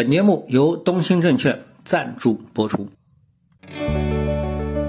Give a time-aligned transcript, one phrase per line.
[0.00, 2.88] 本节目由东兴证券赞助播出。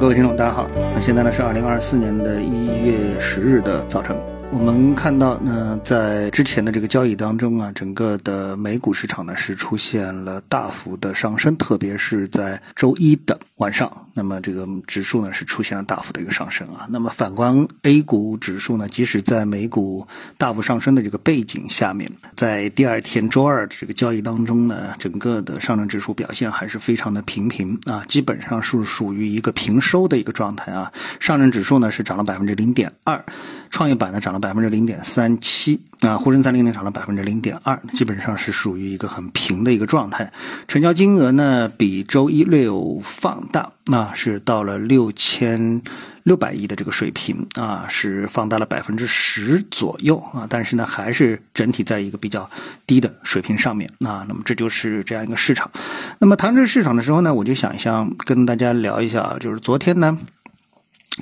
[0.00, 4.16] 各位听众，大家好，那现在呢是二零二四年的一月十日的早晨。
[4.50, 16.86] 我们看到呢，在之前的这个交易当中啊，整个的美股市场呢是出现了大幅的上升，特别是在周一的晚上，那么这个指数呢是出现了大幅的一个上升啊。
[16.88, 20.06] 那么反观 A 股指数呢，即使在美股
[20.38, 30.92] 大幅上升的这个背景下面，在第二天周二的这个交易当中呢，整个的上证指数表现还是非常的平平啊，基本上是属于一个平收的一个状态啊。
[31.18, 33.24] 上证指数呢是涨了百分之零点二，
[33.68, 34.44] 创业板呢涨了。
[34.44, 40.34] 百分之零点三七啊，沪深三零零涨了百分之零点二，基本上是属于一个很平的一个状态。
[40.68, 45.80] 成交金额呢比周一略有放大，那是到了六千
[46.22, 52.50] 六百亿的这个水平啊，是放大了百分之十左右啊，但是呢还是整体在一个比较
[52.86, 54.26] 低的水平上面啊。
[54.28, 55.70] 那么这就是这样一个市场。
[56.18, 60.18] 那么谈这个市场的时候呢，我就想一想跟大家聊一下，就是昨天呢。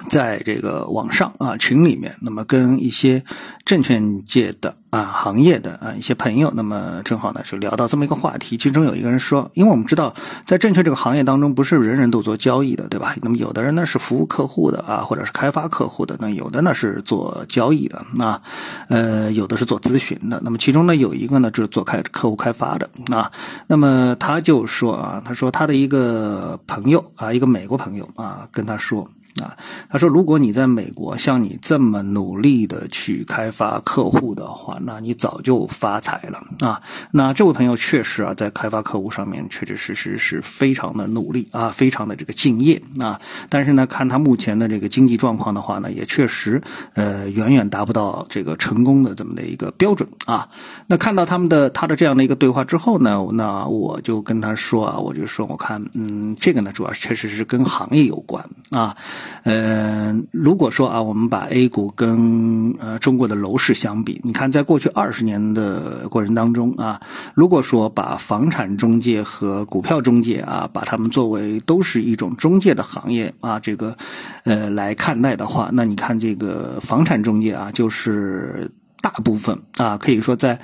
[0.08, 3.24] 在这个网上啊群里面，那么跟一些
[3.66, 8.56] 证券界的啊行业的啊一些朋友，那么正好呢就聊到这么一个话题。
[8.56, 10.14] 其中有一个人说，因为我们知道
[10.46, 13.14] 在证券这个行业当中，不是人人都做交易的，对吧？
[13.20, 18.40] 那么有的人呢是服务客户的啊，或者是开发客户的，那有的呢是做交易的，那
[18.88, 20.40] 呃有的是做咨询的。
[20.42, 23.30] 那么其中呢有一个呢就是做开客户开发的啊。
[23.66, 29.10] 那么他就说啊，他说他的一个朋友啊，一个美国朋友啊，跟他说。
[29.40, 29.56] 啊，
[29.88, 36.82] 他说，如果你在美国像你这么努力的去开发客户的话，那你早就发财了啊。
[37.12, 43.20] 那这位朋友确实啊，在开发客户上面确确实实是非常的努力啊，非常的这个敬业啊。
[43.48, 46.62] 但是呢，看他目前的这个经济状况的话呢，也确实
[46.94, 50.50] 呃远远达不到这个成功的这么的一个标准啊。
[50.86, 58.96] 那看到他们的他的这样的一个对话之后呢，那我就跟他说啊，我就说我看嗯，这个呢主要确实是跟行业有关啊。
[59.44, 67.00] 呃，如果说啊，我们把 A 股跟呃中国的楼市相比，你看，在过去二十年的过程当中啊，
[67.34, 73.96] 如果说把房产中介和股票中介啊，把它们作为都是一种中介的行业啊，这个
[74.44, 80.60] 呃来看待的话，那你看这个房产中介啊，就是大部分啊，可以说在。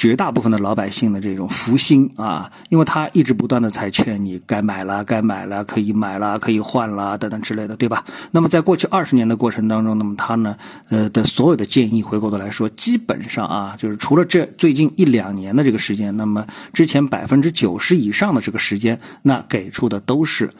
[0.00, 8.06] 绝大部分的老百姓的这种福星啊，因为他一直不断的在劝你该买了，该买了，可以买了，可以换了等等之类的，对吧？
[8.30, 10.56] 那么在过去二十年的过程当中，那么他呢，
[10.88, 20.50] 呃的所有的建议，回过头来说，基本上啊，就是除了这最近一两年的这个时间，那么之前百分之九十以上的这个时间，那给出的都是。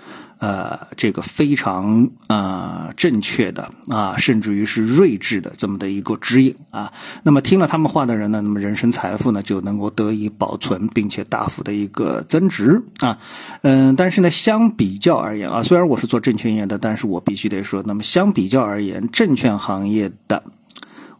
[0.41, 6.93] 呃，这个非常呃正确的啊，甚至于是睿智的这么的一个指引啊。
[7.23, 13.19] 那么听了他们话的人呢，那么人生财富呢就能够得以保存，并且大幅的一个增值啊。
[13.61, 20.43] 嗯，但是呢，相比较而言啊，虽然我是做证券业的，但是我必须得说，那么相比较而言，证券行业的。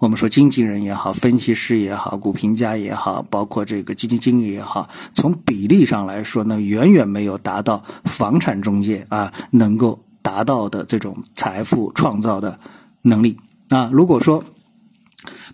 [0.01, 12.59] 我们说经纪人也好，分析师也好，股评家也好，包括这个基金经理也好，从比例上来说呢，远远没有达到房产中介啊能够达到的这种财富创造的
[13.03, 13.37] 能力
[13.69, 13.91] 那。
[13.91, 14.43] 如果说，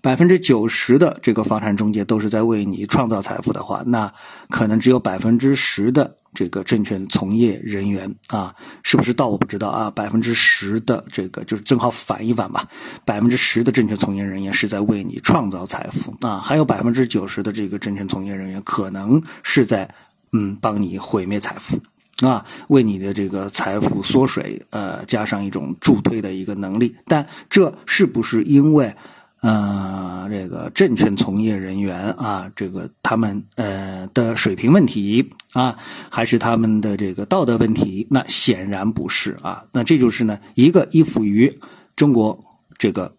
[0.07, 4.15] 百分之九十的这个房产中介都是在为你创造财富的话，那
[4.51, 9.91] 可能只有百分之十的这个证券从业人员啊，是不是到我不知道啊？
[9.91, 12.69] 百分之十的这个就是正好反一反吧，
[13.05, 19.93] 百分之十的证券从业人员是在为你创造财富啊，还有百分之九十的这个证券从业人员可能是在
[20.33, 21.81] 嗯帮你毁灭财富
[22.25, 28.95] 啊，为你的这个财富缩水呃加上一种助推的一个能力，但这是不是因为？
[29.43, 35.77] 呃，这个证券从业人员啊，这个他们呃的水平问题啊，
[36.11, 38.07] 还是他们的这个道德问题？
[38.11, 39.67] 那显然不是啊。
[39.73, 41.61] 那这就是呢，一个依附于
[41.97, 42.45] 中国
[42.79, 43.15] 这个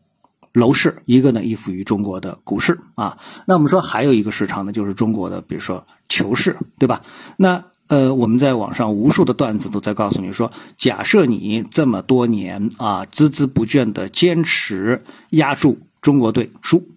[0.54, 3.20] 楼市，一个呢依附于中国的股市啊。
[3.46, 7.04] 那我们说还有一个市场呢，就是中国的，比如说球市，对吧？
[7.38, 15.78] 那呃，我们在网上无数的段子都在告诉你说，假设你这么多年啊孜孜不倦的坚持压住。
[16.08, 16.88] 中国队输，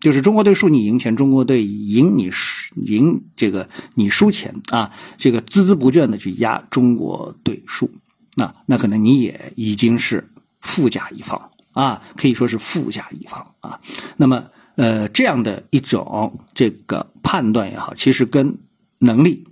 [0.00, 7.92] 就是中国队输你赢钱，中国队赢你输赢这个你输钱啊，这个孜孜不倦的去压中国队输，
[8.34, 10.28] 那那可能你也已经是
[10.60, 13.80] 富甲一方啊，可以说是富甲一方啊。
[14.16, 18.58] 那么呃这样的一种这个判断也好，其实跟
[18.98, 19.44] 能力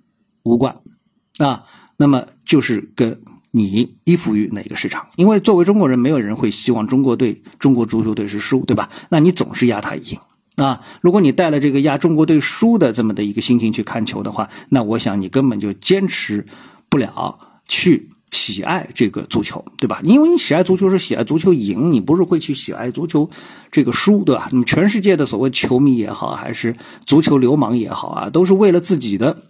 [0.43, 0.81] 无关
[1.39, 1.67] 啊，
[1.97, 3.23] 那么就是跟。
[3.55, 5.07] 你依附于哪个市场？
[5.15, 8.91] 因为作为中国人，没有人会希望中国队、中国足球队是输，对吧？
[9.11, 10.19] 那你总是压他赢
[10.57, 16.47] 啊，如果你带了这个压中国队输的这么的一个心情去看球的话，那我想你根本就坚持
[16.89, 18.11] 不了去。
[18.33, 20.01] 喜爱这个足球，对吧？
[20.03, 23.31] 因为你喜爱足球是喜爱足球赢，你不是会去喜爱足球
[23.71, 24.49] 这个输，对吧？
[24.51, 29.45] 你全世界的所谓球迷也好，还是足球流氓也好啊，都是为了自己的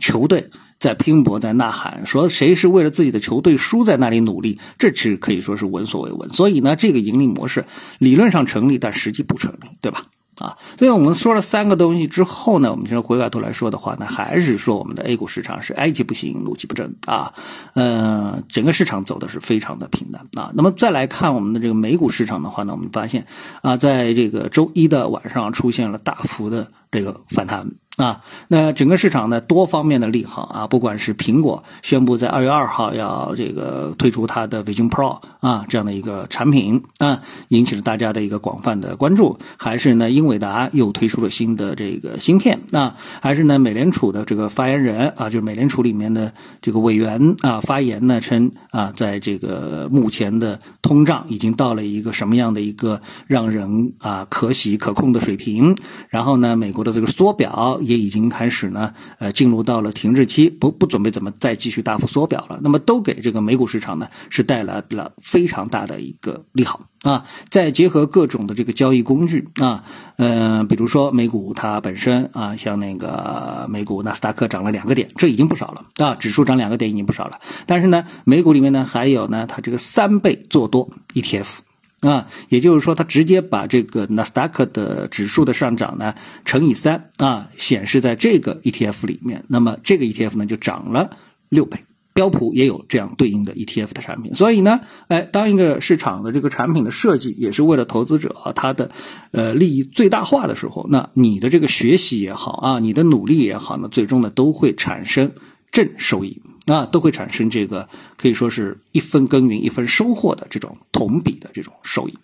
[0.00, 6.30] 球队在拼搏，在呐喊，说谁是为了自己的球队输在那里努力，这其实可以说是闻所未闻。
[6.30, 7.64] 所以呢，这个盈利模式
[7.98, 10.04] 理论上成立，但实际不成立，对吧？
[10.36, 17.34] 啊，所以我们说了三个东西之后呢，我们现在回过头来说的话呢，还是说我们的 A 股市场是哀其不幸，怒其不争啊，
[17.74, 20.50] 呃，整个市场走的是非常的平淡啊。
[20.56, 23.28] 那么再来看我们的这个美股市场的话呢，我们发现
[23.62, 27.66] 啊，在这个周一的晚上出现了大幅的这个反弹。
[27.96, 36.82] 啊，那整个市场呢，多方面的利好啊，不管是苹果宣布在二月二号要这个推出它的 Vision Pro 啊这样的一个产品。
[36.98, 42.62] 啊，引起了大家的一个广泛的关注，还是呢英伟达又推出了新的这个芯片。
[42.72, 55.76] 啊，还是呢美联储的这个发言人啊，就是美联储里面的这个委员啊发言呢称啊，在这个目前的通胀已经到了一个什么样的一个让人啊可喜可控的水平，
[56.08, 57.80] 然后呢美国的这个缩表。
[57.80, 62.60] 也已经开始呢，呃，进入到了停滞期，不不准备怎么再继续大幅缩表了。
[62.62, 67.24] 那么都给这个美股市场呢是带来了非常大的一个利好啊。
[67.48, 69.84] 再结合各种的这个交易工具啊，
[70.16, 77.40] 嗯，比如说美股它本身啊，像那个美股纳斯达克涨了两个点，这已经不少了啊，指数涨两个点已经不少了。
[77.66, 81.73] 但是呢，美股里面呢还有呢它这个三倍做多 ETF。
[82.04, 86.14] 啊，也就是说，它直接把这个纳斯达克的指数的上涨呢
[86.44, 91.16] 乘以三啊，显示在这个 ETF 里面，那么这个 ETF 呢就涨了
[91.48, 91.84] 六倍。
[92.12, 98.92] 标普也有这样对应的 ETF 的产品，所以呢，哎，当一个市场的这个产品的设计也是为了投资者啊他的
[99.32, 105.32] 呃利益最大化的时候，那你的这个学习也好啊，你的努力也好呢，最终呢都会产生
[105.72, 106.40] 正收益。
[106.66, 112.18] 那，都会产生这个可以说是一分耕耘一分收获的这种同比的这种收益。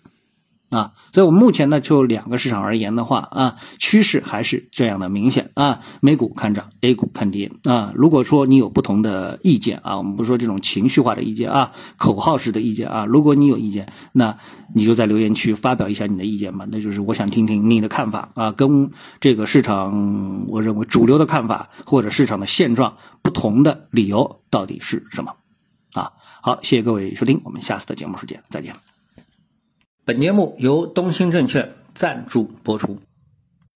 [0.71, 7.91] 啊，所以我们目前呢，就两个市场而言的话啊，趋势还是这样的明显啊，美股看涨，A 股看跌啊。
[7.93, 14.37] 如果说你有不同的意见啊，我们不说这种情绪化的意见啊，口号式的意见啊，如果你有意见，那
[14.73, 16.65] 你就在留言区发表一下你的意见吧。
[16.71, 25.35] 那就是我想听听你的看法啊，跟这个市场我认为主流的看法或者市场的现状不同的理由到底是什么？
[25.93, 28.90] 啊，好，谢谢各位收听，我们下次的节目时间再见。
[30.03, 32.97] 本节目由东兴证券赞助播出。